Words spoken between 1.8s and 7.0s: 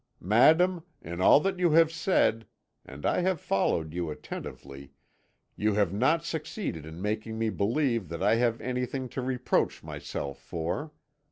said and I have followed you attentively you have not succeeded